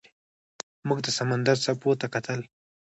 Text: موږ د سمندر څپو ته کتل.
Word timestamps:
موږ 0.87 0.99
د 1.03 1.07
سمندر 1.17 1.57
څپو 1.63 1.91
ته 2.01 2.07
کتل. 2.13 2.39